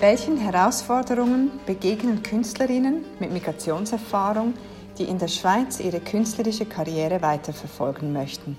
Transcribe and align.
Welchen 0.00 0.36
Herausforderungen 0.36 1.50
begegnen 1.66 2.22
Künstlerinnen 2.22 3.04
mit 3.18 3.32
Migrationserfahrung, 3.32 4.54
die 4.96 5.02
in 5.02 5.18
der 5.18 5.26
Schweiz 5.26 5.80
ihre 5.80 5.98
künstlerische 5.98 6.66
Karriere 6.66 7.20
weiterverfolgen 7.20 8.12
möchten? 8.12 8.56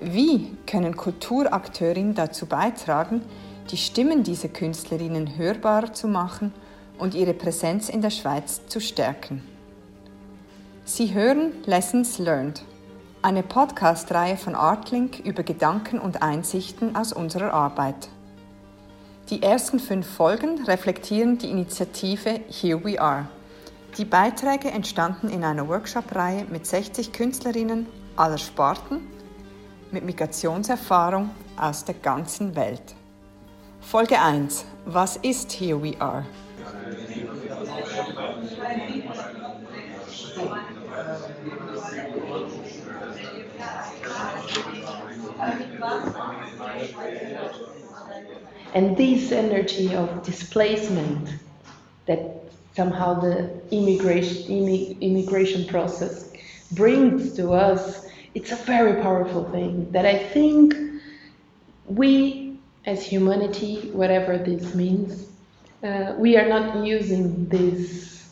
Wie 0.00 0.56
können 0.66 0.96
Kulturakteurinnen 0.96 2.14
dazu 2.14 2.46
beitragen, 2.46 3.20
die 3.70 3.76
Stimmen 3.76 4.22
dieser 4.22 4.48
Künstlerinnen 4.48 5.36
hörbarer 5.36 5.92
zu 5.92 6.08
machen 6.08 6.54
und 6.98 7.14
ihre 7.14 7.34
Präsenz 7.34 7.90
in 7.90 8.00
der 8.00 8.08
Schweiz 8.08 8.66
zu 8.66 8.80
stärken? 8.80 9.49
Sie 10.92 11.14
hören 11.14 11.52
Lessons 11.66 12.18
Learned, 12.18 12.64
eine 13.22 13.44
Podcast-Reihe 13.44 14.36
von 14.36 14.56
Artlink 14.56 15.20
über 15.20 15.44
Gedanken 15.44 16.00
und 16.00 16.20
Einsichten 16.20 16.96
aus 16.96 17.12
unserer 17.12 17.54
Arbeit. 17.54 18.08
Die 19.30 19.40
ersten 19.40 19.78
fünf 19.78 20.04
Folgen 20.04 20.64
reflektieren 20.64 21.38
die 21.38 21.48
Initiative 21.48 22.40
Here 22.48 22.84
We 22.84 23.00
Are. 23.00 23.28
Die 23.98 24.04
Beiträge 24.04 24.72
entstanden 24.72 25.28
in 25.28 25.44
einer 25.44 25.68
Workshop-Reihe 25.68 26.46
mit 26.50 26.66
60 26.66 27.12
Künstlerinnen 27.12 27.86
aller 28.16 28.38
Sparten 28.38 29.06
mit 29.92 30.04
Migrationserfahrung 30.04 31.30
aus 31.56 31.84
der 31.84 31.94
ganzen 31.94 32.56
Welt. 32.56 32.96
Folge 33.80 34.20
1. 34.20 34.64
Was 34.86 35.16
ist 35.18 35.52
Here 35.52 35.80
We 35.80 35.94
Are? 36.00 36.26
And 48.74 48.96
this 48.96 49.32
energy 49.32 49.94
of 49.94 50.22
displacement 50.22 51.34
that 52.06 52.52
somehow 52.74 53.20
the 53.20 53.50
immigration, 53.70 54.68
immigration 55.00 55.66
process 55.66 56.32
brings 56.72 57.34
to 57.36 57.52
us, 57.52 58.06
it's 58.34 58.52
a 58.52 58.56
very 58.56 59.02
powerful 59.02 59.44
thing 59.50 59.90
that 59.90 60.06
I 60.06 60.18
think 60.18 60.74
we 61.86 62.58
as 62.86 63.04
humanity, 63.04 63.90
whatever 63.92 64.38
this 64.38 64.74
means, 64.74 65.26
uh, 65.82 66.14
we 66.16 66.36
are 66.36 66.48
not 66.48 66.84
using 66.84 67.46
this 67.48 68.28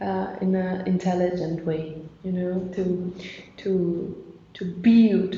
uh, 0.00 0.36
in 0.40 0.54
an 0.54 0.86
intelligent 0.86 1.64
way, 1.64 1.96
you 2.22 2.32
know, 2.32 2.68
to 2.74 3.14
to 3.58 4.24
to 4.54 4.64
build 4.64 5.36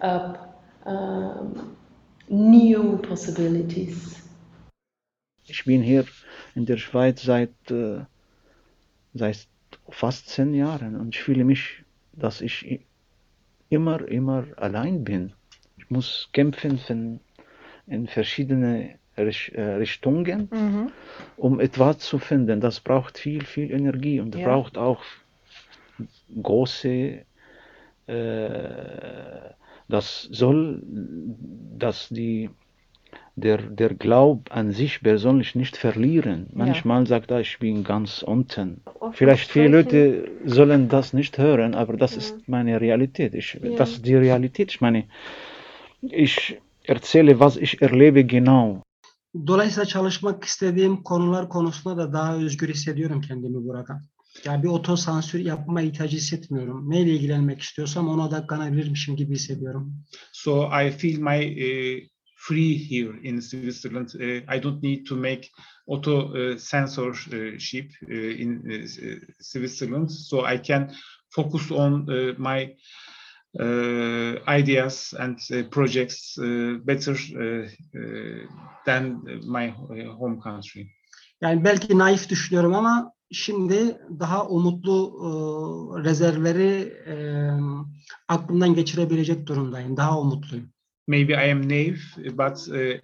up 0.00 0.60
um, 0.84 1.76
new 2.28 2.98
possibilities. 2.98 4.22
Ich 5.46 5.64
bin 5.64 5.82
hier 5.82 6.04
in 6.54 6.66
der 6.66 6.78
Schweiz 6.78 7.22
seit, 7.22 7.52
äh, 7.70 8.00
seit 9.12 9.46
fast 9.90 10.28
zehn 10.28 10.54
Jahren 10.54 10.96
und 10.96 11.14
ich 11.14 11.22
fühle 11.22 11.44
mich, 11.44 11.82
dass 12.12 12.40
ich 12.40 12.80
immer, 13.68 14.06
immer 14.08 14.46
allein 14.56 15.04
bin. 15.04 15.32
Ich 15.76 15.90
muss 15.90 16.30
kämpfen 16.32 16.80
in, 16.88 17.20
in 17.86 18.06
verschiedene 18.06 18.98
Richtungen, 19.16 20.48
mhm. 20.50 20.92
um 21.36 21.60
etwas 21.60 21.98
zu 21.98 22.18
finden. 22.18 22.60
Das 22.60 22.80
braucht 22.80 23.18
viel, 23.18 23.44
viel 23.44 23.70
Energie 23.70 24.20
und 24.20 24.34
ja. 24.34 24.48
braucht 24.48 24.76
auch 24.76 25.02
große 26.42 27.24
äh, 28.06 29.50
das 29.88 30.28
soll, 30.30 30.82
dass 31.78 32.08
die, 32.08 32.50
der, 33.36 33.58
der 33.58 33.94
Glaub 33.94 34.50
an 34.50 34.72
sich 34.72 35.00
persönlich 35.02 35.54
nicht 35.54 35.76
verlieren. 35.76 36.46
Manchmal 36.52 37.02
ja. 37.02 37.06
sagt 37.06 37.30
er, 37.30 37.40
ich 37.40 37.58
bin 37.58 37.84
ganz 37.84 38.22
unten. 38.22 38.80
Vielleicht 39.12 39.50
viele 39.50 39.68
Leute 39.68 40.30
sollen 40.44 40.88
das 40.88 41.12
nicht 41.12 41.38
hören, 41.38 41.74
aber 41.74 41.96
das 41.96 42.12
ja. 42.12 42.18
ist 42.18 42.48
meine 42.48 42.80
Realität. 42.80 43.34
Ich, 43.34 43.54
ja. 43.54 43.76
Das 43.76 43.92
ist 43.92 44.06
die 44.06 44.16
Realität. 44.16 44.70
Ich 44.72 44.80
meine, 44.80 45.04
ich 46.00 46.58
erzähle, 46.84 47.40
was 47.40 47.56
ich 47.56 47.82
erlebe 47.82 48.24
genau. 48.24 48.82
Dolayısıyla 49.46 49.86
çalışmak 49.86 50.44
istediğim 50.44 51.02
konular 51.02 51.48
konusunda 51.48 51.96
da 51.96 52.12
daha 52.12 52.36
özgür 52.36 52.68
hissediyorum 52.68 53.20
kendimi 53.20 53.64
burada. 53.64 54.00
Yani 54.44 54.62
bir 54.62 54.68
otosansür 54.68 55.38
yapma 55.38 55.82
ihtiyacı 55.82 56.16
hissetmiyorum. 56.16 56.90
Neyle 56.90 57.10
ilgilenmek 57.10 57.60
istiyorsam 57.60 58.08
ona 58.08 58.26
odaklanabilirmişim 58.26 59.16
gibi 59.16 59.34
hissediyorum. 59.34 59.94
So 60.32 60.70
I 60.86 60.90
feel 60.90 61.18
my 61.18 61.46
uh, 61.48 62.08
free 62.36 62.78
here 62.90 63.20
in 63.22 63.40
Switzerland. 63.40 64.08
Uh, 64.14 64.56
I 64.56 64.62
don't 64.62 64.82
need 64.82 65.06
to 65.06 65.16
make 65.16 65.48
auto 65.86 66.18
uh, 66.18 66.58
censorship 66.58 67.92
uh, 68.02 68.40
in 68.40 68.70
uh, 68.70 68.86
Switzerland. 69.40 70.10
So 70.10 70.54
I 70.54 70.62
can 70.62 70.90
focus 71.30 71.70
on 71.70 71.92
uh, 72.08 72.34
my 72.38 72.76
uh, 73.60 74.34
ideas 74.48 75.14
and 75.18 75.38
uh, 75.52 75.62
projects 75.70 76.38
uh, 76.38 76.78
better 76.84 77.14
uh, 77.14 77.66
uh, 77.98 78.46
than 78.86 79.22
my 79.46 79.68
home 80.18 80.40
country. 80.40 80.90
Yani 81.40 81.64
belki 81.64 81.98
naif 81.98 82.28
düşünüyorum 82.28 82.74
ama 82.74 83.12
şimdi 83.32 83.98
daha 84.20 84.48
umutlu 84.48 85.12
e, 85.20 85.28
rezervleri 86.04 86.92
e, 87.06 87.16
aklımdan 88.28 88.74
geçirebilecek 88.74 89.46
durumdayım. 89.46 89.96
Daha 89.96 90.20
umutluyum. 90.20 90.74
Maybe 91.06 91.32
I 91.34 91.52
am 91.52 91.68
naive, 91.68 92.00
but 92.16 92.68
uh, 92.68 92.98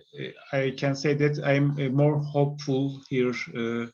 I 0.52 0.76
can 0.76 0.94
say 0.94 1.18
that 1.18 1.38
I 1.38 1.58
am 1.58 1.70
uh, 1.70 1.90
more 1.90 2.18
hopeful 2.32 3.00
here 3.10 3.32
uh, 3.54 3.86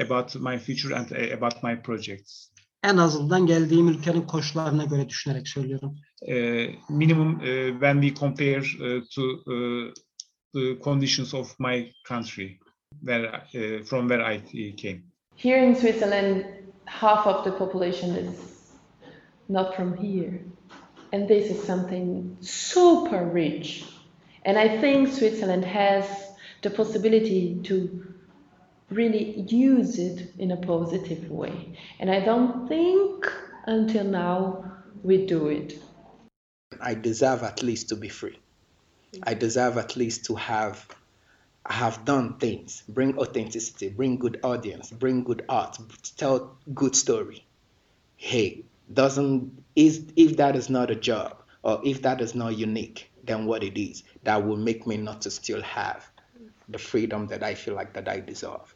about 0.00 0.34
my 0.36 0.58
future 0.58 0.94
and 0.94 1.10
about 1.10 1.62
my 1.62 1.82
projects. 1.82 2.54
En 2.84 2.96
azından 2.96 3.46
geldiğim 3.46 3.88
ülkenin 3.88 4.22
koşullarına 4.22 4.84
göre 4.84 5.08
düşünerek 5.08 5.48
söylüyorum. 5.48 5.96
Uh, 6.22 6.90
minimum 6.90 7.34
uh, 7.34 7.70
when 7.80 8.00
we 8.00 8.14
compare 8.14 8.60
uh, 8.60 9.02
to 9.14 9.22
uh, 9.22 9.92
the 10.54 10.80
conditions 10.84 11.34
of 11.34 11.60
my 11.60 11.92
country, 12.08 12.58
where 13.02 13.34
uh, 13.34 13.82
from 13.84 14.08
where 14.08 14.22
I 14.22 14.38
came. 14.76 15.04
Here 15.36 15.58
in 15.58 15.74
Switzerland, 15.74 16.46
half 16.86 17.26
of 17.26 17.44
the 17.44 17.52
population 17.52 18.10
is 18.16 18.72
not 19.48 19.74
from 19.74 19.96
here. 19.96 20.40
And 21.12 21.28
this 21.28 21.50
is 21.50 21.62
something 21.62 22.36
super 22.40 23.24
rich. 23.24 23.84
And 24.44 24.58
I 24.58 24.80
think 24.80 25.12
Switzerland 25.12 25.64
has 25.64 26.04
the 26.62 26.70
possibility 26.70 27.60
to 27.64 28.14
really 28.90 29.40
use 29.48 29.98
it 29.98 30.32
in 30.38 30.50
a 30.50 30.56
positive 30.56 31.30
way. 31.30 31.78
And 31.98 32.10
I 32.10 32.20
don't 32.20 32.68
think 32.68 33.30
until 33.66 34.04
now 34.04 34.72
we 35.02 35.26
do 35.26 35.48
it. 35.48 35.78
I 36.80 36.94
deserve 36.94 37.42
at 37.42 37.62
least 37.62 37.88
to 37.90 37.96
be 37.96 38.08
free. 38.08 38.38
I 39.22 39.34
deserve 39.34 39.78
at 39.78 39.96
least 39.96 40.24
to 40.26 40.34
have 40.34 40.86
have 41.66 42.04
done 42.04 42.38
things, 42.38 42.82
bring 42.88 43.18
authenticity, 43.18 43.88
bring 43.88 44.18
good 44.18 44.40
audience, 44.42 44.90
bring 44.90 45.24
good 45.24 45.44
art, 45.48 45.78
tell 46.16 46.56
good 46.74 46.94
story. 46.96 47.46
Hey, 48.16 48.64
doesn't 48.92 49.64
is 49.76 50.06
if 50.16 50.36
that 50.38 50.56
is 50.56 50.68
not 50.70 50.90
a 50.90 50.94
job 50.96 51.42
or 51.62 51.80
if 51.84 52.02
that 52.02 52.20
is 52.20 52.34
not 52.34 52.56
unique, 52.58 53.10
then 53.24 53.46
what 53.46 53.62
it 53.64 53.80
is 53.80 54.02
that 54.24 54.44
will 54.46 54.56
make 54.56 54.86
me 54.86 54.96
not 54.96 55.22
to 55.22 55.30
still 55.30 55.62
have 55.62 56.06
the 56.68 56.78
freedom 56.78 57.26
that 57.28 57.42
I 57.42 57.54
feel 57.54 57.74
like 57.74 57.92
that 57.94 58.08
I 58.08 58.20
deserve. 58.20 58.74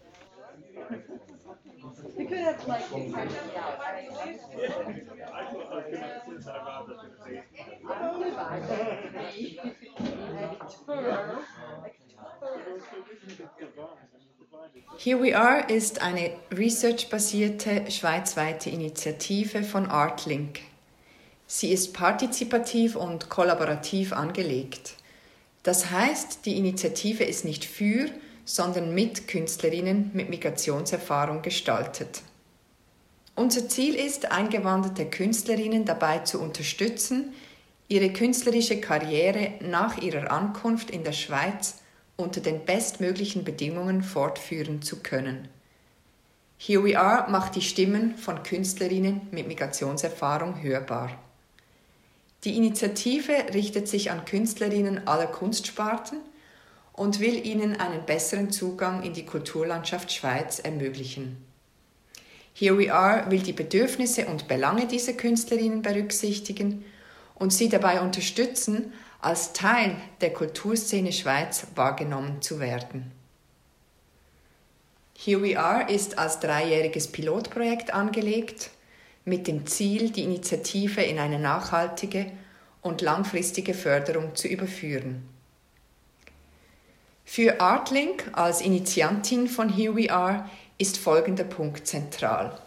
We 2.17 2.27
could 2.27 2.39
have 2.39 2.67
like 2.69 2.85
Here 14.99 15.23
We 15.23 15.37
Are 15.37 15.65
ist 15.69 16.03
eine 16.03 16.33
researchbasierte 16.53 17.91
schweizweite 17.91 18.71
Initiative 18.71 19.63
von 19.63 19.87
Artlink. 19.87 20.61
Sie 21.47 21.73
ist 21.73 21.95
partizipativ 21.95 22.97
und 22.97 23.29
kollaborativ 23.29 24.13
angelegt. 24.13 24.95
Das 25.63 25.91
heißt, 25.91 26.45
die 26.47 26.57
Initiative 26.59 27.25
ist 27.25 27.45
nicht 27.45 27.65
für, 27.65 28.07
sondern 28.45 28.95
mit 28.95 29.29
Künstlerinnen 29.29 30.11
mit 30.15 30.31
Migrationserfahrung 30.31 31.43
gestaltet. 31.43 32.23
Unser 33.35 33.69
Ziel 33.69 33.95
ist, 33.95 34.33
eingewanderte 34.33 35.07
Künstlerinnen 35.07 35.85
dabei 35.85 36.19
zu 36.19 36.41
unterstützen, 36.41 37.35
ihre 37.89 38.13
künstlerische 38.13 38.81
Karriere 38.81 39.53
nach 39.61 39.99
ihrer 39.99 40.31
Ankunft 40.31 40.91
in 40.91 41.05
der 41.05 41.13
Schweiz 41.13 41.77
unter 42.21 42.41
den 42.41 42.65
bestmöglichen 42.65 43.45
Bedingungen 43.45 44.03
fortführen 44.03 44.83
zu 44.83 44.97
können. 44.97 45.47
Here 46.57 46.83
We 46.83 46.99
Are 46.99 47.31
macht 47.31 47.55
die 47.55 47.63
Stimmen 47.63 48.17
von 48.17 48.43
Künstlerinnen 48.43 49.29
mit 49.31 49.47
Migrationserfahrung 49.47 50.61
hörbar. 50.61 51.17
Die 52.43 52.57
Initiative 52.57 53.33
richtet 53.55 53.87
sich 53.87 54.11
an 54.11 54.25
Künstlerinnen 54.25 55.07
aller 55.07 55.29
Kunstsparten 55.29 56.19
und 56.93 57.21
will 57.21 57.47
ihnen 57.47 57.79
einen 57.79 58.05
besseren 58.05 58.51
Zugang 58.51 59.05
in 59.05 59.13
die 59.13 59.25
Kulturlandschaft 59.25 60.11
Schweiz 60.13 60.59
ermöglichen. 60.59 61.37
Here 62.53 62.77
We 62.77 62.93
Are 62.93 63.31
will 63.31 63.43
die 63.43 63.53
Bedürfnisse 63.53 64.27
und 64.27 64.49
Belange 64.49 64.89
dieser 64.89 65.13
Künstlerinnen 65.13 65.83
berücksichtigen 65.83 66.85
und 67.37 67.53
sie 67.53 67.69
dabei 67.69 68.01
unterstützen, 68.01 68.93
als 69.21 69.53
Teil 69.53 69.97
der 70.21 70.33
Kulturszene 70.33 71.13
Schweiz 71.13 71.67
wahrgenommen 71.75 72.41
zu 72.41 72.61
werden. 72.61 73.13
Here 75.17 75.43
We 75.43 75.59
Are 75.59 75.93
ist 75.93 76.19
als 76.19 76.39
dreijähriges 76.39 77.09
Pilotprojekt 77.09 77.93
angelegt, 77.93 78.71
mit 79.25 79.49
dem 79.49 79.67
Ziel, 79.67 80.11
die 80.11 80.23
Initiative 80.23 81.03
in 81.03 81.19
eine 81.19 81.39
nachhaltige 81.39 82.31
und 82.83 83.03
langfristige 83.03 83.75
Förderung 83.75 84.37
zu 84.37 84.47
überführen. 84.47 85.29
Für 87.25 87.61
Artlink 87.61 88.31
als 88.33 88.61
Initiantin 88.61 89.49
von 89.49 89.69
Here 89.69 89.95
We 89.97 90.11
Are 90.11 90.49
ist 90.79 90.97
folgender 90.97 91.45
Punkt 91.45 91.87
zentral. 91.87 92.59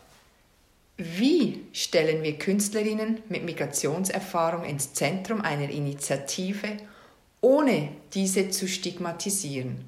Wie 0.98 1.66
stellen 1.74 2.22
wir 2.22 2.38
Künstlerinnen 2.38 3.20
mit 3.30 3.44
Migrationserfahrung 3.44 4.64
ins 4.66 4.94
Zentrum 4.94 5.42
einer 5.42 5.70
Initiative, 5.70 6.68
ohne 7.42 7.90
diese 8.14 8.50
zu 8.50 8.68
stigmatisieren, 8.68 9.84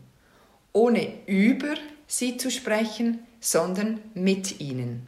ohne 0.72 1.08
über 1.28 1.76
sie 2.08 2.38
zu 2.38 2.50
sprechen, 2.50 3.20
sondern 3.40 4.00
mit 4.16 4.60
ihnen? 4.60 5.08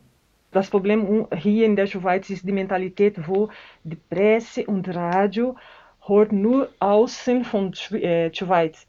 Das 0.52 0.70
Problem 0.70 1.28
hier 1.36 1.66
in 1.66 1.76
der 1.76 1.88
Schweiz 1.88 2.30
ist 2.30 2.48
die 2.48 2.52
Mentalität, 2.52 3.16
wo 3.28 3.50
die 3.84 3.98
Presse 4.10 4.66
und 4.66 4.88
Radio 4.88 5.56
hört 6.06 6.32
nur 6.32 6.70
außen 6.80 7.44
von 7.44 7.74
der 7.92 8.34
Schweiz. 8.34 8.86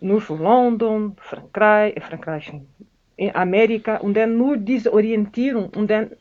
Nur 0.00 0.20
von 0.20 0.40
London, 0.40 1.16
Frankreich, 1.20 2.02
Frankreich 2.02 2.52
in 3.16 3.34
Amerika 3.34 3.96
und 3.98 4.14
dann 4.14 4.36
nur 4.38 4.56
diese 4.56 4.92
Orientierung 4.92 5.70
und 5.70 5.88
dann 5.90 6.12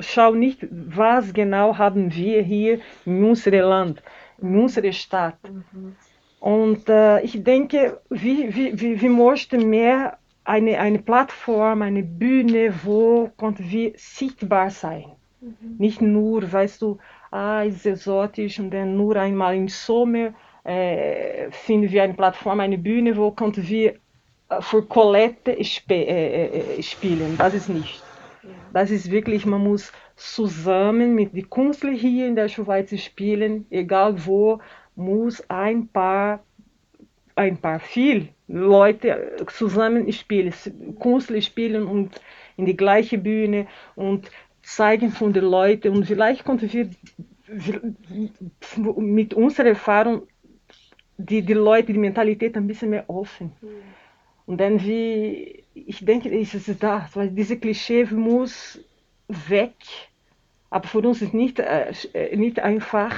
schau 0.00 0.34
nicht, 0.34 0.66
was 0.70 1.32
genau 1.32 1.76
haben 1.76 2.14
wir 2.14 2.42
hier 2.42 2.80
in 3.04 3.24
unserem 3.24 3.68
Land, 3.68 4.02
in 4.38 4.58
unserer 4.58 4.92
Stadt. 4.92 5.38
Mhm. 5.44 5.96
Und 6.40 6.88
äh, 6.88 7.20
ich 7.22 7.42
denke, 7.42 8.00
wir, 8.10 8.54
wir, 8.54 9.00
wir 9.00 9.10
möchten 9.10 9.68
mehr 9.68 10.18
eine, 10.44 10.78
eine 10.78 10.98
Plattform, 10.98 11.82
eine 11.82 12.02
Bühne, 12.02 12.72
wo 12.84 13.30
konnten 13.36 13.68
wir 13.68 13.92
sichtbar 13.96 14.70
sein. 14.70 15.06
Mhm. 15.40 15.76
Nicht 15.78 16.00
nur, 16.00 16.50
weißt 16.50 16.82
du, 16.82 16.98
ah, 17.30 17.62
ist 17.62 17.86
exotisch 17.86 18.60
und 18.60 18.70
dann 18.70 18.96
nur 18.96 19.16
einmal 19.16 19.56
im 19.56 19.68
Sommer 19.68 20.34
äh, 20.64 21.50
finden 21.50 21.90
wir 21.90 22.02
eine 22.02 22.14
Plattform, 22.14 22.60
eine 22.60 22.78
Bühne, 22.78 23.16
wo 23.16 23.30
konnten 23.30 23.66
wir 23.66 23.94
für 24.60 24.82
Colette 24.82 25.56
sp 25.58 25.90
äh, 25.90 26.76
äh, 26.78 26.82
spielen. 26.82 27.36
Das 27.36 27.54
ist 27.54 27.68
nicht. 27.68 28.05
Das 28.72 28.90
ist 28.90 29.10
wirklich, 29.10 29.46
man 29.46 29.62
muss 29.62 29.92
zusammen 30.16 31.14
mit 31.14 31.34
den 31.34 31.48
Künstlern 31.48 31.94
hier 31.94 32.26
in 32.26 32.36
der 32.36 32.48
Schweiz 32.48 32.98
spielen, 33.00 33.66
egal 33.70 34.26
wo, 34.26 34.60
muss 34.94 35.42
ein 35.48 35.88
paar, 35.88 36.44
ein 37.34 37.58
paar 37.58 37.80
viel 37.80 38.28
Leute 38.48 39.36
zusammen 39.48 40.10
spielen, 40.12 40.52
Künstler 41.00 41.40
spielen 41.40 41.86
und 41.86 42.20
in 42.56 42.64
die 42.64 42.76
gleiche 42.76 43.18
Bühne 43.18 43.66
und 43.94 44.30
zeigen 44.62 45.10
von 45.10 45.32
den 45.32 45.44
Leuten 45.44 45.94
und 45.94 46.06
vielleicht 46.06 46.44
konnten 46.44 46.72
wir 46.72 46.90
mit 48.96 49.34
unserer 49.34 49.68
Erfahrung 49.68 50.22
die, 51.18 51.42
die 51.42 51.54
Leute, 51.54 51.92
die 51.92 51.98
Mentalität 51.98 52.56
ein 52.56 52.66
bisschen 52.66 52.90
mehr 52.90 53.08
offen. 53.08 53.52
Mhm. 53.60 53.68
Und 54.46 54.58
dann 54.58 54.82
wie, 54.82 55.64
ich 55.74 56.04
denke, 56.04 56.28
ist 56.28 56.54
es 56.54 56.78
da, 56.78 57.08
weil 57.14 57.30
diese 57.30 57.58
Klischee 57.58 58.04
muss 58.04 58.78
weg. 59.28 59.74
Aber 60.70 60.86
für 60.86 61.00
uns 61.00 61.20
ist 61.20 61.34
nicht, 61.34 61.58
äh, 61.58 61.92
äh, 62.12 62.36
nicht 62.36 62.60
einfach 62.60 63.14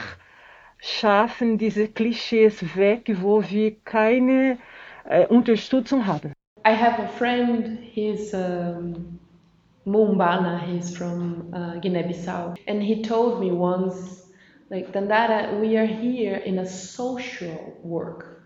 schaffen, 0.78 1.58
diese 1.58 1.88
Klischees 1.88 2.76
weg, 2.76 3.10
wo 3.20 3.42
wir 3.42 3.76
keine 3.84 4.58
äh, 5.04 5.26
Unterstützung 5.26 6.06
haben. 6.06 6.32
I 6.66 6.72
have 6.72 7.00
a 7.00 7.08
friend, 7.08 7.78
he's 7.80 8.34
um, 8.34 9.18
Mumbana, 9.86 10.60
he's 10.60 10.96
from 10.96 11.52
uh, 11.54 11.78
Guinea-Bissau. 11.80 12.56
And 12.66 12.82
he 12.82 13.02
told 13.02 13.40
me 13.40 13.50
once, 13.52 14.26
like, 14.70 14.92
Dandara, 14.92 15.60
we 15.60 15.76
are 15.76 15.86
here 15.86 16.36
in 16.36 16.58
a 16.58 16.66
social 16.66 17.74
work. 17.82 18.42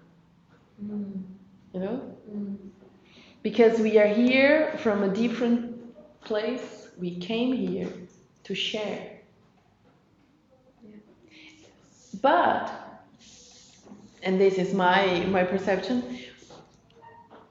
Mm. 0.83 1.23
You 1.73 1.81
know? 1.81 2.17
Mm. 2.31 2.57
Because 3.43 3.81
we 3.81 3.99
are 3.99 4.07
here 4.07 4.79
from 4.79 5.03
a 5.03 5.09
different 5.09 5.95
place, 6.25 6.89
we 6.99 7.19
came 7.19 7.53
here 7.53 7.89
to 8.45 8.55
share. 8.55 9.21
But, 12.21 12.71
and 14.23 14.41
this 14.41 14.59
is 14.59 14.75
my, 14.75 15.25
my 15.29 15.43
perception, 15.43 16.19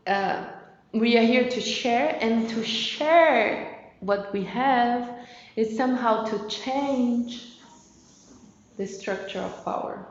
uh, 0.07 0.45
we 0.93 1.17
are 1.17 1.23
here 1.23 1.49
to 1.49 1.61
share, 1.61 2.17
and 2.21 2.49
to 2.49 2.63
share 2.63 3.91
what 3.99 4.31
we 4.33 4.43
have 4.43 5.09
is 5.55 5.75
somehow 5.75 6.23
to 6.25 6.47
change 6.47 7.57
the 8.77 8.85
structure 8.87 9.39
of 9.39 9.65
power. 9.65 10.07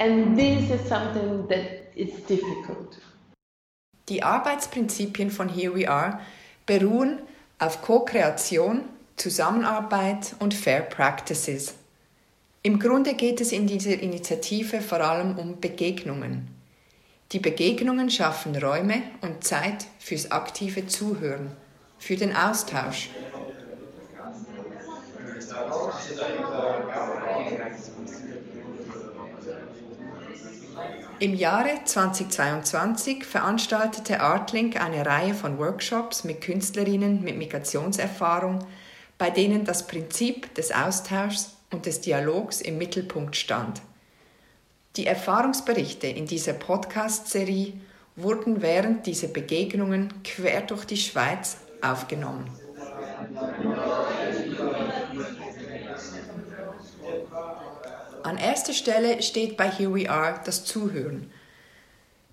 And 0.00 0.38
this 0.38 0.70
is 0.70 0.86
something 0.86 1.46
that 1.48 1.83
is 1.94 2.10
difficult. 2.28 2.98
Die 4.08 4.22
Arbeitsprinzipien 4.22 5.30
von 5.30 5.48
Here 5.48 5.74
We 5.74 5.88
Are 5.88 6.20
beruhen 6.66 7.20
auf 7.58 7.82
Co-Kreation, 7.82 8.84
Zusammenarbeit 9.16 10.34
und 10.40 10.54
Fair 10.54 10.82
Practices. 10.82 11.74
Im 12.62 12.78
Grunde 12.78 13.14
geht 13.14 13.40
es 13.40 13.52
in 13.52 13.66
dieser 13.66 13.98
Initiative 13.98 14.80
vor 14.80 15.00
allem 15.00 15.38
um 15.38 15.60
Begegnungen. 15.60 16.48
Die 17.32 17.38
Begegnungen 17.38 18.10
schaffen 18.10 18.56
Räume 18.56 19.02
und 19.20 19.44
Zeit 19.44 19.86
fürs 19.98 20.30
aktive 20.30 20.86
Zuhören, 20.86 21.52
für 21.98 22.16
den 22.16 22.34
Austausch. 22.34 23.10
Im 31.20 31.34
Jahre 31.34 31.84
2022 31.84 33.24
veranstaltete 33.24 34.20
Artlink 34.20 34.80
eine 34.80 35.06
Reihe 35.06 35.34
von 35.34 35.58
Workshops 35.58 36.24
mit 36.24 36.40
Künstlerinnen 36.40 37.22
mit 37.22 37.36
Migrationserfahrung, 37.38 38.66
bei 39.16 39.30
denen 39.30 39.64
das 39.64 39.86
Prinzip 39.86 40.54
des 40.54 40.72
Austauschs 40.72 41.56
und 41.70 41.86
des 41.86 42.00
Dialogs 42.00 42.60
im 42.60 42.78
Mittelpunkt 42.78 43.36
stand. 43.36 43.80
Die 44.96 45.06
Erfahrungsberichte 45.06 46.06
in 46.06 46.26
dieser 46.26 46.52
Podcast-Serie 46.52 47.72
wurden 48.16 48.62
während 48.62 49.06
dieser 49.06 49.28
Begegnungen 49.28 50.22
quer 50.22 50.62
durch 50.62 50.84
die 50.84 50.96
Schweiz 50.96 51.56
aufgenommen. 51.82 52.48
An 58.24 58.38
erster 58.38 58.72
Stelle 58.72 59.22
steht 59.22 59.58
bei 59.58 59.70
Here 59.70 59.94
We 59.94 60.08
Are 60.08 60.40
das 60.46 60.64
Zuhören. 60.64 61.30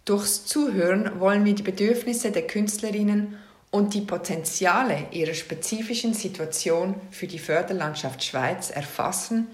Durchs 0.05 0.45
Zuhören 0.45 1.19
wollen 1.19 1.43
wir 1.43 1.53
die 1.53 1.63
Bedürfnisse 1.63 2.31
der 2.31 2.47
Künstlerinnen 2.47 3.37
und 3.71 3.93
die 3.93 3.99
Potenziale 3.99 5.07
ihrer 5.11 5.33
spezifischen 5.33 6.13
Situation 6.13 6.95
für 7.11 7.27
die 7.27 7.39
Förderlandschaft 7.39 8.23
Schweiz 8.23 8.69
erfassen 8.69 9.47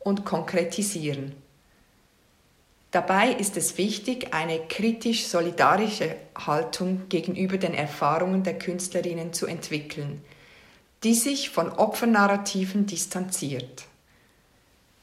und 0.00 0.24
konkretisieren. 0.24 1.36
Dabei 2.90 3.30
ist 3.30 3.56
es 3.56 3.78
wichtig, 3.78 4.34
eine 4.34 4.58
kritisch-solidarische 4.66 6.16
Haltung 6.36 7.02
gegenüber 7.08 7.58
den 7.58 7.74
Erfahrungen 7.74 8.42
der 8.42 8.58
Künstlerinnen 8.58 9.32
zu 9.32 9.46
entwickeln, 9.46 10.20
die 11.04 11.14
sich 11.14 11.50
von 11.50 11.70
Opfernarrativen 11.70 12.86
distanziert. 12.86 13.84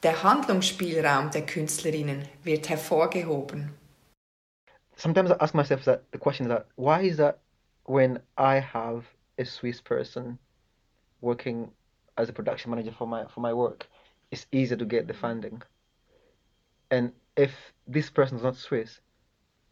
Der 0.04 0.22
Handlungsspielraum 0.22 1.30
der 1.30 1.46
Künstlerinnen 1.46 2.28
wird 2.42 2.68
hervorgehoben. 2.68 3.70
Sometimes 4.96 5.30
I 5.30 5.36
ask 5.40 5.54
myself 5.54 5.82
that 5.86 6.02
the 6.12 6.18
question 6.18 6.46
that 6.48 6.66
why 6.76 7.00
is 7.00 7.16
that 7.16 7.38
when 7.86 8.20
I 8.36 8.60
have 8.60 9.04
a 9.38 9.46
Swiss 9.46 9.80
person 9.80 10.38
working 11.22 11.72
as 12.18 12.28
a 12.28 12.34
production 12.34 12.70
manager 12.70 12.92
for 12.92 13.06
my 13.06 13.24
for 13.28 13.40
my 13.40 13.54
work, 13.54 13.86
it's 14.30 14.46
easier 14.52 14.76
to 14.76 14.84
get 14.84 15.08
the 15.08 15.14
funding. 15.14 15.62
And 16.90 17.10
if 17.34 17.72
this 17.88 18.10
person 18.10 18.36
is 18.36 18.42
not 18.44 18.56
Swiss, 18.56 19.00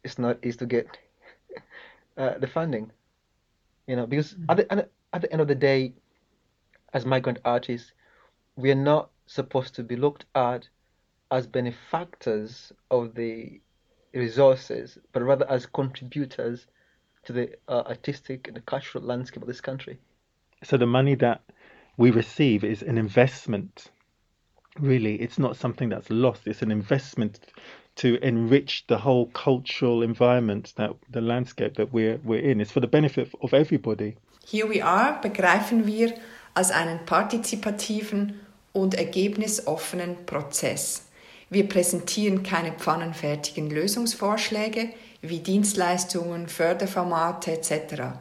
it's 0.03 0.17
not 0.17 0.43
easy 0.43 0.57
to 0.57 0.65
get 0.65 0.97
uh, 2.17 2.39
the 2.39 2.47
funding. 2.47 2.91
You 3.85 3.97
know, 3.97 4.07
because 4.07 4.35
at 4.49 4.57
the, 4.57 4.71
at 4.71 4.77
the- 4.77 4.89
at 5.13 5.21
the 5.21 5.31
end 5.31 5.41
of 5.41 5.47
the 5.47 5.53
day, 5.53 5.93
as 6.91 7.05
migrant 7.05 7.37
artists, 7.45 7.93
we 8.55 8.71
are 8.71 8.83
not 8.91 9.12
supposed 9.25 9.75
to 9.75 9.83
be 9.83 9.95
looked 9.95 10.25
at 10.35 10.67
as 11.31 11.47
benefactors 11.47 12.71
of 12.91 13.15
the 13.15 13.59
resources, 14.13 14.97
but 15.11 15.23
rather 15.23 15.49
as 15.49 15.65
contributors 15.65 16.67
to 17.25 17.33
the 17.33 17.49
uh, 17.67 17.83
artistic 17.87 18.47
and 18.47 18.55
the 18.57 18.61
cultural 18.61 19.03
landscape 19.03 19.41
of 19.41 19.47
this 19.47 19.61
country. 19.61 19.97
So 20.63 20.77
the 20.77 20.85
money 20.85 21.15
that 21.15 21.41
we 21.97 22.11
receive 22.11 22.63
is 22.63 22.81
an 22.81 22.97
investment. 22.97 23.91
Really, 24.79 25.15
it's 25.15 25.39
not 25.39 25.55
something 25.55 25.89
that's 25.89 26.09
lost. 26.09 26.47
It's 26.47 26.61
an 26.61 26.71
investment 26.71 27.39
to 27.95 28.17
enrich 28.25 28.85
the 28.87 28.97
whole 28.97 29.27
cultural 29.27 30.01
environment 30.01 30.73
that 30.77 30.91
the 31.09 31.21
landscape 31.21 31.75
that 31.75 31.93
we're 31.93 32.19
we're 32.23 32.39
in. 32.39 32.59
It's 32.59 32.71
for 32.71 32.79
the 32.79 32.87
benefit 32.87 33.31
of 33.41 33.53
everybody. 33.53 34.15
Here 34.45 34.67
We 34.67 34.81
Are 34.81 35.21
begreifen 35.21 35.85
wir 35.85 36.13
als 36.55 36.71
einen 36.71 37.05
partizipativen 37.05 38.39
und 38.73 38.95
ergebnisoffenen 38.95 40.25
Prozess. 40.25 41.03
Wir 41.49 41.69
präsentieren 41.69 42.43
keine 42.43 42.73
pfannenfertigen 42.73 43.69
Lösungsvorschläge 43.69 44.89
wie 45.21 45.39
Dienstleistungen, 45.39 46.47
Förderformate 46.47 47.51
etc. 47.51 48.17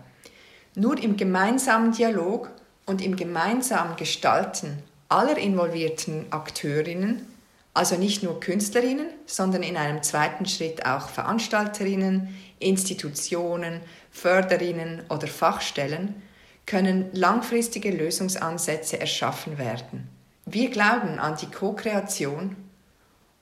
Nur 0.74 1.02
im 1.02 1.16
gemeinsamen 1.16 1.92
Dialog 1.92 2.50
und 2.86 3.02
im 3.02 3.16
gemeinsamen 3.16 3.96
Gestalten 3.96 4.82
aller 5.08 5.36
involvierten 5.38 6.26
Akteurinnen, 6.30 7.26
also 7.74 7.96
nicht 7.96 8.22
nur 8.22 8.38
Künstlerinnen, 8.38 9.06
sondern 9.26 9.62
in 9.62 9.78
einem 9.78 10.02
zweiten 10.02 10.46
Schritt 10.46 10.84
auch 10.84 11.08
Veranstalterinnen, 11.08 12.36
Institutionen, 12.58 13.80
Förderinnen 14.10 15.02
oder 15.08 15.26
Fachstellen, 15.26 16.22
können 16.66 17.08
langfristige 17.12 17.90
Lösungsansätze 17.90 19.00
erschaffen 19.00 19.58
werden. 19.58 20.08
Wir 20.52 20.68
glauben 20.68 21.18
an 21.18 21.34
die 21.40 21.46
Co-Kreation 21.46 22.56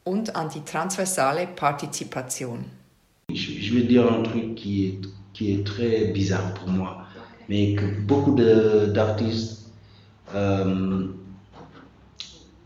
und 0.04 0.36
an 0.36 0.48
die 0.48 0.64
transversale 0.64 1.48
Partizipation. 1.48 2.66
Je, 3.32 3.74
vais 3.74 3.82
dire 3.82 4.06
un 4.08 4.22
truc 4.22 4.54
qui 4.54 4.86
est, 4.86 5.00
qui 5.32 5.54
est 5.54 5.66
très 5.66 6.12
bizarre 6.12 6.54
pour 6.54 6.68
moi, 6.68 7.04
mais 7.48 7.74
que 7.74 7.84
beaucoup 7.84 8.36
d'artistes 8.36 9.72
euh, 10.36 11.08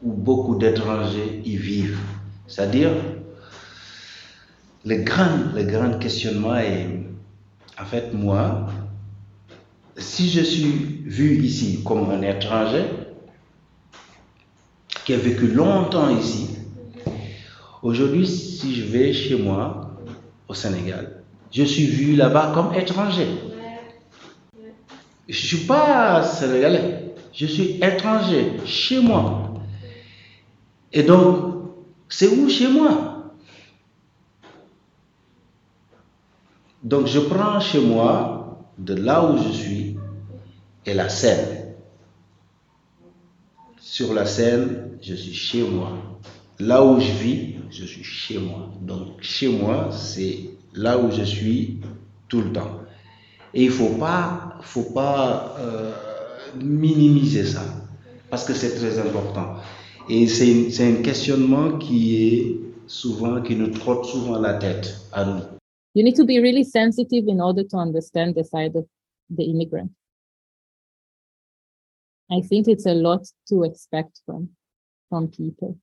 ou 0.03 0.13
beaucoup 0.13 0.57
d'étrangers 0.57 1.41
y 1.47 1.57
vivent. 1.57 2.01
C'est-à-dire, 2.47 2.93
le 4.85 4.97
grand, 5.05 5.55
le 5.55 5.63
grand 5.65 5.99
questionnement 5.99 6.57
est, 6.57 6.87
en 7.81 7.85
fait, 7.87 8.13
moi, 8.13 8.67
si 9.97 10.29
je 10.29 10.43
suis 10.43 11.03
vu 11.07 11.43
ici 11.43 11.83
comme 11.83 12.11
un 12.11 12.21
étranger, 12.21 12.85
qui 15.05 15.13
a 15.13 15.19
vécu 15.19 15.49
longtemps 15.49 16.09
ici, 16.09 16.51
aujourd'hui, 17.83 18.27
si 18.27 18.75
je 18.75 18.85
vais 18.85 19.13
chez 19.13 19.37
moi, 19.37 19.91
au 20.49 20.55
Sénégal, 20.55 21.23
je 21.53 21.63
suis 21.63 21.87
vu 21.87 22.17
là-bas 22.17 22.53
comme 22.55 22.75
étranger. 22.75 23.29
Je 25.29 25.47
suis 25.47 25.67
pas 25.67 26.23
sénégalais, 26.23 27.15
je 27.33 27.47
suis 27.47 27.79
étranger 27.83 28.53
chez 28.67 29.01
moi. 29.01 29.55
Et 30.93 31.03
donc, 31.03 31.55
c'est 32.09 32.29
où 32.29 32.49
chez 32.49 32.69
moi? 32.69 33.33
Donc, 36.83 37.07
je 37.07 37.19
prends 37.19 37.61
chez 37.61 37.81
moi, 37.81 38.59
de 38.79 38.95
là 38.95 39.25
où 39.25 39.39
je 39.39 39.51
suis, 39.51 39.97
et 40.87 40.95
la 40.95 41.09
scène. 41.09 41.75
Sur 43.81 44.13
la 44.13 44.27
scène, 44.27 44.94
je 45.05 45.15
suis 45.15 45.35
chez 45.35 45.63
moi. 45.63 46.21
Là 46.59 46.85
où 46.85 46.99
je 46.99 47.13
vis, 47.13 47.55
je 47.71 47.85
suis 47.85 48.03
chez 48.03 48.39
moi. 48.39 48.71
Donc, 48.81 49.21
chez 49.21 49.49
moi, 49.49 49.91
c'est 49.93 50.51
là 50.75 50.99
où 50.99 51.11
je 51.11 51.23
suis 51.23 51.81
tout 52.29 52.41
le 52.41 52.53
temps. 52.53 52.81
Et 53.53 53.65
il 53.65 53.69
ne 53.69 53.73
faut 53.73 53.97
pas, 53.99 54.59
faut 54.63 54.93
pas 54.93 55.57
euh, 55.61 55.93
minimiser 56.61 57.45
ça, 57.45 57.63
parce 58.31 58.45
que 58.45 58.55
c'est 58.55 58.75
très 58.77 58.99
important. 58.99 59.57
Et 60.09 60.27
c'est 60.27 60.89
un 60.89 61.03
questionnement 61.03 61.79
qui 61.79 62.17
est 62.17 62.57
souvent, 62.87 63.43
qui 63.43 63.57
nous 63.57 63.69
trotte 63.69 64.07
souvent 64.07 64.41
la 64.41 64.55
tête 64.55 64.97
à 65.13 65.25
nous. 65.25 65.43
you 65.95 66.03
need 66.03 66.17
to 66.17 66.25
be 66.25 66.41
really 66.41 66.65
sensitive 66.65 67.29
in 67.29 67.41
order 67.41 67.63
to 67.63 67.77
understand 67.77 68.35
the 68.35 68.45
side 68.45 68.75
of 68.75 68.85
the 69.31 69.45
immigrant. 69.45 69.93
I 72.31 72.41
think 72.41 72.67
it's 72.67 72.87
a 72.87 72.95
lot 72.95 73.25
to 73.49 73.63
expect 73.63 74.21
from 74.27 74.49
from 75.09 75.29
people. 75.29 75.79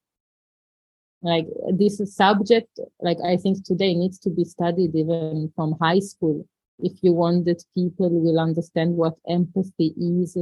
Like 1.22 1.46
this 1.72 2.02
subject, 2.16 2.80
like 3.00 3.18
I 3.24 3.38
think 3.38 3.64
today 3.64 3.94
needs 3.94 4.18
to 4.20 4.30
be 4.30 4.44
studied 4.44 4.96
even 4.96 5.52
from 5.56 5.78
high 5.80 6.00
school 6.00 6.48
if 6.84 6.94
you 7.04 7.14
want 7.14 7.46
that 7.46 7.64
people 7.76 8.10
will 8.10 8.40
understand 8.40 8.96
what 8.96 9.16
empathy 9.28 9.94
is 9.98 10.38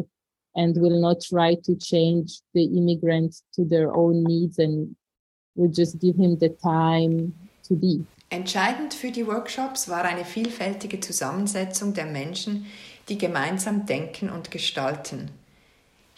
and 0.56 0.78
will 0.78 1.00
not 1.00 1.22
try 1.22 1.56
to 1.64 1.76
change 1.76 2.42
the 2.54 2.64
immigrant 2.64 3.36
to 3.54 3.66
their 3.66 3.94
own 3.94 4.24
needs 4.24 4.60
and 4.60 4.96
will 5.56 5.72
just 5.72 6.00
give 6.00 6.16
him 6.16 6.38
the 6.38 6.50
time 6.50 7.34
to 7.64 7.76
be. 7.76 8.06
Entscheidend 8.32 8.94
für 8.94 9.12
die 9.12 9.26
Workshops 9.26 9.90
war 9.90 10.04
eine 10.04 10.24
vielfältige 10.24 11.00
Zusammensetzung 11.00 11.94
der 11.94 12.06
Menschen, 12.06 12.68
die 13.10 13.18
gemeinsam 13.18 13.88
denken 13.88 14.30
und 14.30 14.52
gestalten. 14.52 15.32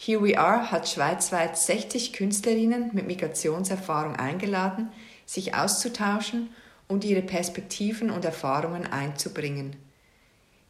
Here 0.04 0.20
We 0.20 0.36
Are 0.36 0.72
hat 0.72 0.88
schweizweit 0.88 1.56
60 1.56 2.12
Künstlerinnen 2.12 2.90
mit 2.92 3.06
Migrationserfahrung 3.06 4.16
eingeladen, 4.16 4.90
sich 5.26 5.54
auszutauschen 5.54 6.48
und 6.88 7.04
ihre 7.04 7.22
Perspektiven 7.22 8.10
und 8.10 8.24
Erfahrungen 8.24 8.84
einzubringen. 8.84 9.76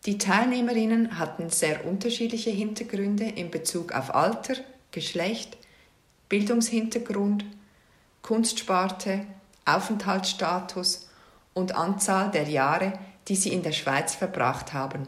Die 0.05 0.19
Teilnehmerinnen 0.19 1.19
hatten 1.19 1.49
sehr 1.49 1.87
unterschiedliche 1.87 2.51
Hintergründe 2.51 3.25
in 3.25 3.51
Bezug 3.51 3.93
auf 3.93 4.15
Alter, 4.15 4.57
Geschlecht, 4.91 5.57
Bildungshintergrund, 6.29 7.47
Kunstsparte, 8.21 9.25
Aufenthaltsstatus 9.65 11.09
und 11.55 11.75
Anzahl 11.75 12.31
der 12.33 12.51
Jahre, 12.51 12.99
die 13.29 13.37
sie 13.37 13.55
in 13.55 13.63
der 13.63 13.73
Schweiz 13.73 14.15
verbracht 14.15 14.75
haben. 14.75 15.07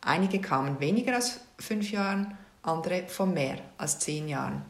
Einige 0.00 0.40
kamen 0.40 0.80
weniger 0.80 1.16
als 1.16 1.40
fünf 1.58 1.90
Jahren, 1.90 2.38
andere 2.62 3.08
von 3.08 3.34
mehr 3.34 3.58
als 3.78 3.98
zehn 3.98 4.28
Jahren. 4.28 4.62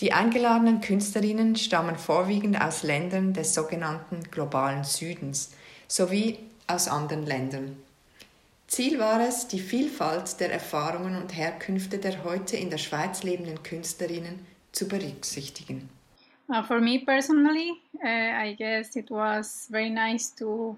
Die 0.00 0.12
eingeladenen 0.12 0.80
Künstlerinnen 0.80 1.56
stammen 1.56 1.96
vorwiegend 1.96 2.60
aus 2.60 2.82
Ländern 2.82 3.32
des 3.32 3.54
sogenannten 3.54 4.22
globalen 4.30 4.84
Südens 4.84 5.52
sowie 5.86 6.38
aus 6.66 6.88
anderen 6.88 7.26
Ländern. 7.26 7.76
Ziel 8.66 8.98
war 8.98 9.20
es, 9.20 9.48
die 9.48 9.60
Vielfalt 9.60 10.40
der 10.40 10.50
Erfahrungen 10.50 11.20
und 11.20 11.36
Herkünfte 11.36 11.98
der 11.98 12.24
heute 12.24 12.56
in 12.56 12.70
der 12.70 12.78
Schweiz 12.78 13.22
lebenden 13.22 13.62
Künstlerinnen 13.62 14.46
zu 14.72 14.88
berücksichtigen. 14.88 15.90
Uh, 16.48 16.62
for 16.62 16.80
me 16.80 16.98
personally, 16.98 17.72
uh, 18.02 18.48
I 18.48 18.54
guess 18.56 18.96
it 18.96 19.10
was 19.10 19.68
very 19.70 19.90
nice 19.90 20.34
to 20.36 20.76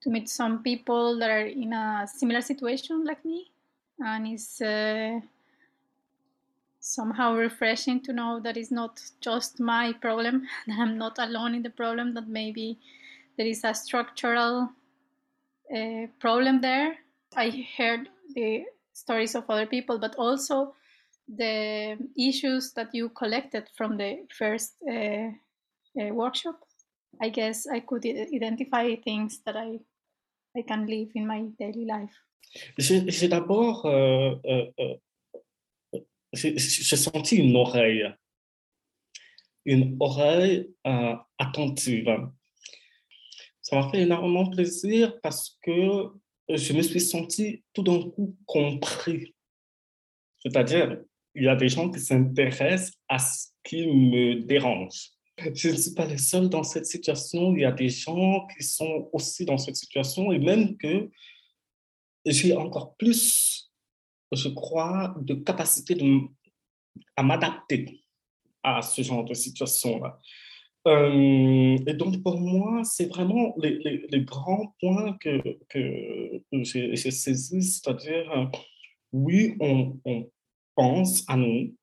to 0.00 0.10
meet 0.10 0.28
some 0.28 0.62
people 0.62 1.18
that 1.18 1.28
are 1.28 1.46
in 1.46 1.72
a 1.72 2.06
similar 2.06 2.40
situation 2.40 3.04
like 3.04 3.24
me, 3.24 3.46
and 4.00 4.26
it's 4.26 4.60
uh, 4.60 5.20
somehow 6.80 7.34
refreshing 7.34 8.00
to 8.02 8.12
know 8.12 8.40
that 8.40 8.56
it's 8.56 8.70
not 8.70 9.00
just 9.20 9.60
my 9.60 9.92
problem, 10.00 10.46
that 10.66 10.78
I'm 10.78 10.98
not 10.98 11.18
alone 11.18 11.54
in 11.54 11.62
the 11.62 11.70
problem, 11.70 12.14
that 12.14 12.28
maybe 12.28 12.78
there 13.36 13.46
is 13.46 13.64
a 13.64 13.74
structural 13.74 14.70
uh, 15.74 16.06
problem 16.18 16.60
there. 16.60 16.96
I 17.36 17.66
heard 17.76 18.08
the 18.34 18.64
stories 18.92 19.34
of 19.34 19.48
other 19.48 19.66
people, 19.66 19.98
but 19.98 20.16
also 20.16 20.74
the 21.28 21.98
issues 22.16 22.72
that 22.72 22.94
you 22.94 23.10
collected 23.10 23.68
from 23.76 23.96
the 23.96 24.26
first 24.36 24.74
uh, 24.88 25.28
uh, 26.00 26.14
workshop. 26.14 26.60
I 27.20 27.28
guess 27.28 27.66
I 27.66 27.80
could 27.80 28.06
identify 28.06 28.94
things 28.96 29.40
that 29.44 29.56
I 29.56 29.80
I 30.56 30.62
can 30.62 30.86
live 30.86 31.10
in 31.14 31.26
my 31.26 31.42
daily 31.58 31.84
life. 31.84 32.27
J'ai 32.78 33.28
d'abord 33.28 33.86
euh, 33.86 34.34
euh, 34.46 34.96
euh, 36.34 36.58
senti 36.58 37.36
une 37.36 37.56
oreille, 37.56 38.06
une 39.64 39.96
oreille 40.00 40.68
euh, 40.86 41.14
attentive. 41.38 42.28
Ça 43.62 43.76
m'a 43.76 43.90
fait 43.90 44.00
énormément 44.00 44.48
plaisir 44.48 45.20
parce 45.20 45.58
que 45.62 46.08
je 46.48 46.72
me 46.72 46.82
suis 46.82 47.00
senti 47.00 47.62
tout 47.72 47.82
d'un 47.82 48.00
coup 48.10 48.36
compris. 48.46 49.34
C'est-à-dire, 50.40 50.98
il 51.34 51.44
y 51.44 51.48
a 51.48 51.56
des 51.56 51.68
gens 51.68 51.90
qui 51.90 52.00
s'intéressent 52.00 52.94
à 53.08 53.18
ce 53.18 53.48
qui 53.64 53.86
me 53.86 54.42
dérange. 54.42 55.10
Je 55.54 55.68
ne 55.68 55.76
suis 55.76 55.94
pas 55.94 56.06
le 56.06 56.16
seul 56.16 56.48
dans 56.48 56.62
cette 56.62 56.86
situation. 56.86 57.54
Il 57.54 57.60
y 57.60 57.64
a 57.64 57.72
des 57.72 57.90
gens 57.90 58.46
qui 58.46 58.64
sont 58.64 59.08
aussi 59.12 59.44
dans 59.44 59.58
cette 59.58 59.76
situation 59.76 60.32
et 60.32 60.38
même 60.38 60.76
que 60.76 61.10
j'ai 62.24 62.56
encore 62.56 62.96
plus, 62.96 63.70
je 64.32 64.48
crois, 64.48 65.14
de 65.20 65.34
capacité 65.34 65.96
à 67.16 67.22
m'adapter 67.22 68.04
à 68.62 68.82
ce 68.82 69.02
genre 69.02 69.24
de 69.24 69.34
situation-là. 69.34 70.18
Euh, 70.86 71.76
et 71.86 71.94
donc, 71.94 72.22
pour 72.22 72.38
moi, 72.40 72.82
c'est 72.84 73.06
vraiment 73.06 73.54
les, 73.58 73.78
les, 73.78 74.06
les, 74.08 74.20
grands 74.22 74.74
points 74.80 75.16
que, 75.20 75.58
que 75.68 76.42
j'ai 76.62 77.10
saisis, 77.10 77.80
c'est-à-dire, 77.80 78.30
euh, 78.32 78.46
oui, 79.12 79.56
on, 79.60 79.98
on, 80.04 80.30
pense 80.74 81.24
à 81.26 81.36
nous, 81.36 81.74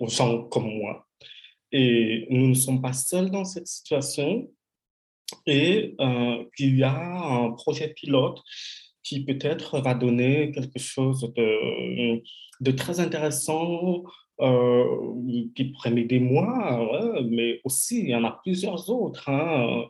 aux 0.00 0.08
gens 0.08 0.42
comme 0.48 0.68
moi, 0.68 1.06
et 1.70 2.26
nous 2.30 2.48
ne 2.48 2.54
sommes 2.54 2.82
pas 2.82 2.92
seuls 2.92 3.30
dans 3.30 3.44
cette 3.44 3.68
situation, 3.68 4.50
et 5.46 5.94
euh, 6.00 6.44
qu'il 6.56 6.76
y 6.76 6.82
a 6.82 6.96
un 6.96 7.52
projet 7.52 7.88
pilote 7.88 8.42
qui 9.04 9.24
peut-être 9.24 9.80
va 9.80 9.94
donner 9.94 10.50
quelque 10.50 10.80
chose 10.80 11.32
de, 11.36 12.22
de 12.60 12.70
très 12.72 12.98
intéressant 12.98 14.02
euh, 14.40 14.84
qui 15.54 15.66
pourrait 15.66 15.92
m'aider 15.92 16.18
moi, 16.18 17.20
mais 17.28 17.60
aussi 17.62 18.00
il 18.00 18.08
y 18.08 18.16
en 18.16 18.24
a 18.24 18.40
plusieurs 18.42 18.90
autres. 18.90 19.28
Hein. 19.28 19.84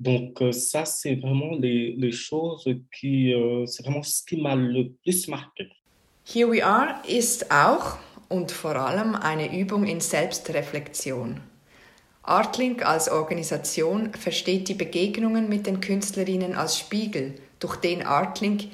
Donc 0.00 0.42
euh, 0.42 0.52
ça, 0.52 0.84
c'est 0.84 1.14
vraiment 1.14 1.56
les, 1.58 1.94
les 1.96 2.12
choses 2.12 2.68
qui, 2.94 3.32
euh, 3.32 3.64
c'est 3.64 3.82
vraiment 3.84 4.02
ce 4.02 4.22
qui 4.22 4.40
m'a 4.40 4.54
le 4.54 4.90
plus 5.02 5.28
marqué. 5.28 5.68
Here 6.26 6.48
We 6.50 6.62
Are 6.62 7.00
ist 7.08 7.50
auch 7.50 7.96
und 8.28 8.50
vor 8.50 8.76
allem 8.76 9.14
eine 9.14 9.56
Übung 9.58 9.86
in 9.86 10.00
Selbstreflexion. 10.00 11.40
Artlink 12.22 12.84
als 12.84 13.08
Organisation 13.08 14.12
versteht 14.12 14.68
die 14.68 14.74
Begegnungen 14.74 15.48
mit 15.48 15.66
den 15.66 15.80
Künstlerinnen 15.80 16.54
als 16.54 16.78
Spiegel, 16.78 17.36
durch 17.58 17.76
den 17.76 18.04
Artlink 18.04 18.64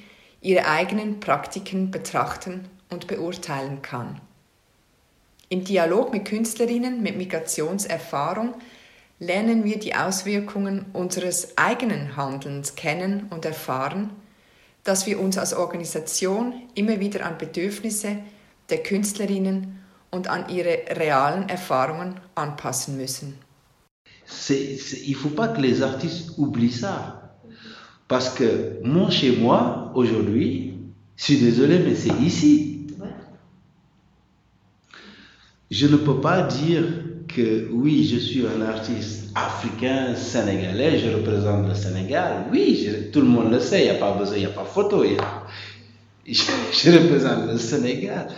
ihre 0.41 0.67
eigenen 0.67 1.21
Praktiken 1.21 1.91
betrachten 1.91 2.69
und 2.91 3.07
beurteilen 3.07 3.83
kann. 3.83 4.21
Im 5.49 5.65
Dialog 5.65 6.13
mit 6.13 6.25
Künstlerinnen 6.25 7.03
mit 7.03 7.17
Migrationserfahrung 7.17 8.55
lernen 9.19 9.65
wir 9.65 9.79
die 9.79 9.95
Auswirkungen 9.95 10.87
unseres 10.93 11.57
eigenen 11.57 12.17
Handelns 12.17 12.75
kennen 12.75 13.27
und 13.31 13.45
erfahren, 13.45 14.11
dass 14.83 15.07
wir 15.07 15.21
uns 15.21 15.39
als 15.39 15.55
Organisation 15.55 16.55
immer 16.75 16.99
wieder 16.99 17.25
an 17.25 17.39
Bedürfnisse 17.39 18.17
der 18.71 18.83
Künstlerinnen 18.83 19.79
und 20.11 20.29
an 20.29 20.49
ihre 20.49 20.79
realen 20.97 21.49
Erfahrungen 21.49 22.19
anpassen 22.35 22.97
müssen. 22.97 23.39
Il 24.49 25.11
ne 25.11 25.15
faut 25.15 25.35
pas 25.35 25.49
que 25.49 25.61
les 25.61 25.83
artistes 25.83 26.39
oublient 26.39 26.81
ça. 26.81 27.22
Parce 28.13 28.29
que 28.29 28.79
mon 28.85 29.09
chez 29.09 29.37
moi, 29.37 29.91
aujourd'hui, 29.95 30.75
je 31.17 31.25
suis 31.25 31.39
désolé, 31.39 31.79
mais 31.79 31.95
c'est 31.95 32.13
ici. 32.21 32.87
Je 35.71 35.87
ne 35.87 35.97
peux 35.97 36.21
pas 36.21 36.43
dire 36.43 36.85
que 37.27 37.71
oui, 37.73 38.07
je 38.07 38.19
suis 38.19 38.45
un 38.47 38.61
artiste 38.61 39.31
africain, 39.35 40.15
sénégalais, 40.15 40.99
je 40.99 41.09
représente 41.09 41.67
le 41.67 41.75
Sénégal. 41.75 42.49
Oui, 42.53 42.85
je, 42.87 43.11
tout 43.11 43.23
le 43.23 43.29
monde 43.29 43.51
le 43.51 43.61
sait, 43.61 43.81
il 43.81 43.85
n'y 43.85 43.97
a 43.97 43.99
pas 43.99 44.13
besoin, 44.13 44.37
il 44.37 44.41
n'y 44.41 44.45
a 44.45 44.51
pas 44.51 44.67
photo. 44.67 45.05
Y 45.05 45.17
a, 45.17 45.47
je, 46.27 46.43
je, 46.71 46.91
représente 46.91 47.51
le 47.51 47.57
Sénégal. 47.57 48.29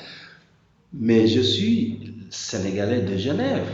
Mais 0.92 1.26
je 1.26 1.40
suis 1.40 2.14
sénégalais 2.30 3.00
de 3.02 3.16
Genève. 3.16 3.66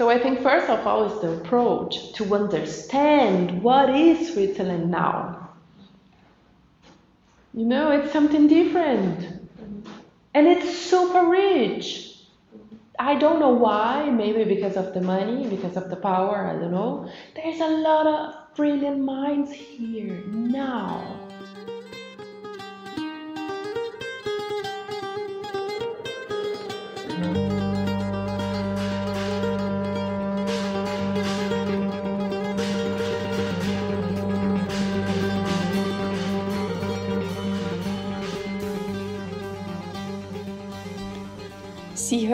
So 0.00 0.08
I 0.08 0.18
think 0.18 0.40
first 0.40 0.70
of 0.70 0.86
all 0.86 1.04
is 1.12 1.20
the 1.20 1.32
approach 1.32 2.14
to 2.14 2.34
understand 2.34 3.62
what 3.62 3.94
is 3.94 4.32
Switzerland 4.32 4.90
now. 4.90 5.50
You 7.52 7.66
know, 7.66 7.90
it's 7.90 8.10
something 8.10 8.48
different. 8.48 9.28
And 10.32 10.46
it's 10.46 10.74
super 10.74 11.26
rich. 11.26 12.16
I 12.98 13.14
don't 13.16 13.40
know 13.40 13.50
why, 13.50 14.08
maybe 14.08 14.44
because 14.44 14.78
of 14.78 14.94
the 14.94 15.02
money, 15.02 15.46
because 15.46 15.76
of 15.76 15.90
the 15.90 15.96
power, 15.96 16.46
I 16.46 16.58
don't 16.58 16.72
know. 16.72 17.12
There's 17.36 17.60
a 17.60 17.68
lot 17.68 18.06
of 18.06 18.56
brilliant 18.56 19.00
minds 19.00 19.52
here 19.52 20.22
now. 20.28 21.28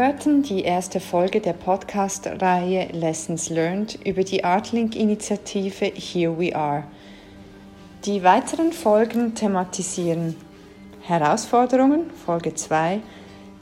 Hörten 0.06 0.44
die 0.44 0.62
erste 0.62 1.00
Folge 1.00 1.40
der 1.40 1.54
Podcast-Reihe 1.54 2.90
Lessons 2.92 3.50
Learned 3.50 3.98
über 4.06 4.22
die 4.22 4.44
Artlink-Initiative 4.44 5.86
Here 5.86 6.38
We 6.38 6.54
Are. 6.54 6.84
Die 8.04 8.22
weiteren 8.22 8.72
Folgen 8.72 9.34
thematisieren 9.34 10.36
Herausforderungen 11.00 12.08
Folge 12.24 12.54
2, 12.54 13.00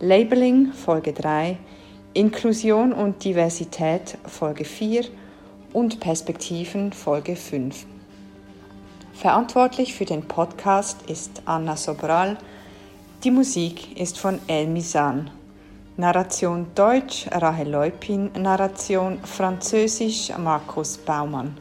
Labeling 0.00 0.74
Folge 0.74 1.14
3, 1.14 1.56
Inklusion 2.12 2.92
und 2.92 3.24
Diversität 3.24 4.18
Folge 4.26 4.66
4 4.66 5.06
und 5.72 5.98
Perspektiven 5.98 6.92
Folge 6.92 7.36
5. 7.36 7.86
Verantwortlich 9.14 9.94
für 9.94 10.04
den 10.04 10.28
Podcast 10.28 11.08
ist 11.08 11.40
Anna 11.46 11.74
Sobral. 11.78 12.36
Die 13.24 13.30
Musik 13.30 13.98
ist 13.98 14.18
von 14.18 14.38
El 14.46 14.66
Misan. 14.66 15.30
Narration 15.96 16.66
Deutsch 16.74 17.28
Rahel 17.30 17.70
Leupin, 17.70 18.28
Narration 18.36 19.20
Französisch 19.22 20.32
Markus 20.36 20.98
Baumann. 20.98 21.56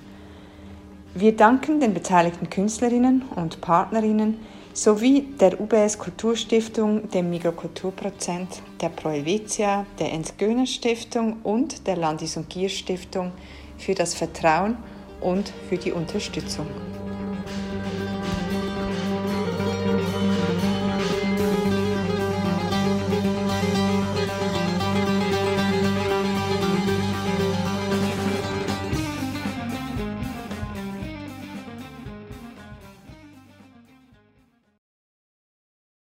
Wir 1.14 1.36
danken 1.36 1.80
den 1.80 1.94
beteiligten 1.94 2.50
Künstlerinnen 2.50 3.22
und 3.36 3.62
Partnerinnen 3.62 4.40
sowie 4.74 5.28
der 5.40 5.62
UBS 5.62 6.00
Kulturstiftung, 6.00 7.08
dem 7.12 7.30
Migrokulturprozent, 7.30 8.64
der 8.82 8.90
Pro 8.90 9.10
der 9.12 10.12
Ent 10.12 10.34
Stiftung 10.66 11.38
und 11.44 11.86
der 11.86 11.98
Landis- 11.98 12.36
und 12.36 12.50
Gier 12.50 12.70
Stiftung 12.70 13.34
für 13.78 13.94
das 13.94 14.16
Vertrauen 14.16 14.78
und 15.22 15.54
für 15.70 15.78
die 15.78 15.92
Unterstützung. 15.92 16.66